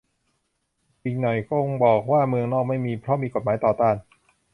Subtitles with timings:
[1.03, 3.95] อีกหน่อยคงบอกว่าเมืองนอกไม่มี เพราะมีกฎหมายต่อต้าน